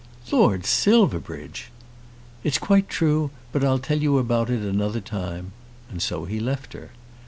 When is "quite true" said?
2.57-3.29